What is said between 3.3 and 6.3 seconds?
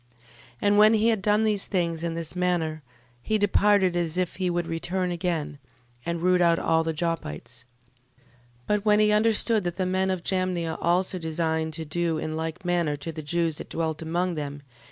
departed as if he would return again, and